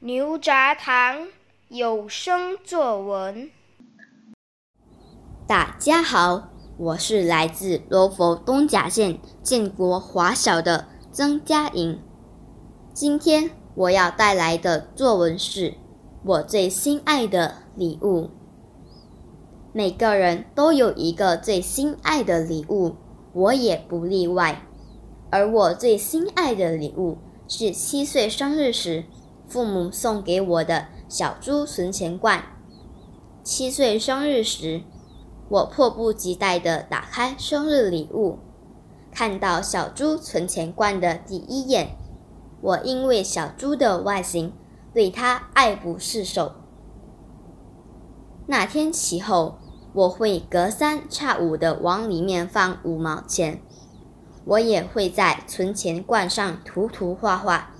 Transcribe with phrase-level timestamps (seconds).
[0.00, 1.26] 牛轧糖
[1.68, 3.48] 有声作文。
[5.46, 11.98] 大家好，我是来自罗佛东甲县建国华小的曾佳莹。
[12.92, 15.72] 今天我要带来的作文是
[16.22, 18.28] 我最心爱的礼物。
[19.72, 22.96] 每个人都有一个最心爱的礼物，
[23.32, 24.66] 我也不例外。
[25.30, 27.16] 而我最心爱的礼物
[27.48, 29.04] 是七岁生日时
[29.48, 32.42] 父母送给我的小猪存钱罐。
[33.42, 34.82] 七岁生日时，
[35.48, 38.38] 我迫不及待地打开生日礼物，
[39.10, 41.96] 看到小猪存钱罐的第一眼，
[42.60, 44.52] 我因为小猪的外形
[44.92, 46.52] 对它爱不释手。
[48.46, 49.58] 那天起后。
[49.96, 53.62] 我会隔三差五的往里面放五毛钱，
[54.44, 57.70] 我也会在存钱罐上涂涂画画，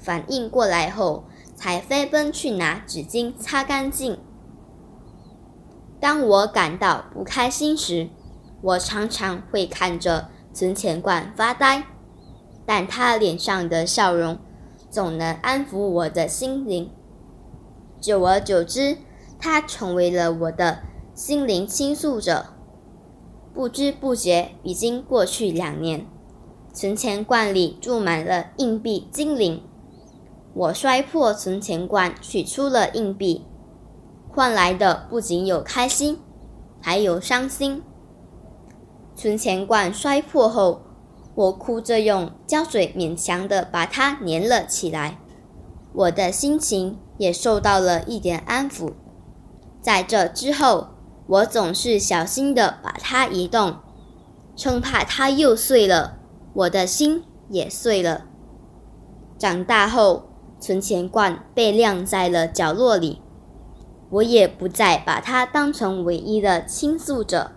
[0.00, 4.18] 反应过来后才飞奔去拿纸巾擦干净。
[6.00, 8.08] 当我感到不开心时，
[8.62, 11.84] 我常常会看着存钱罐发呆，
[12.66, 14.38] 但他脸上的笑容
[14.88, 16.90] 总能安抚我的心灵。
[18.00, 18.96] 久而久之，
[19.38, 20.80] 他成为了我的。
[21.12, 22.46] 心灵倾诉者，
[23.52, 26.06] 不知不觉已经过去两年。
[26.72, 29.62] 存钱罐里注满了硬币精灵，
[30.52, 33.46] 我摔破存钱罐，取出了硬币，
[34.28, 36.18] 换来的不仅有开心，
[36.80, 37.82] 还有伤心。
[39.14, 40.82] 存钱罐摔破后，
[41.34, 45.18] 我哭着用胶水勉强的把它粘了起来，
[45.92, 48.92] 我的心情也受到了一点安抚。
[49.80, 50.88] 在这之后。
[51.26, 53.76] 我总是小心地把它移动，
[54.56, 56.18] 生怕它又碎了，
[56.52, 58.26] 我的心也碎了。
[59.38, 60.29] 长大后，
[60.60, 63.22] 存钱罐被晾在了角落里，
[64.10, 67.52] 我也不再把它当成唯一的倾诉者。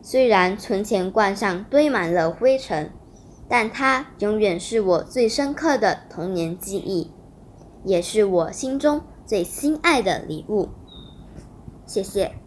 [0.00, 2.92] 虽然存钱罐上堆满了灰尘，
[3.48, 7.10] 但它永远是我最深刻的童年记忆，
[7.84, 10.68] 也是我心中最心爱的礼物。
[11.84, 12.45] 谢谢。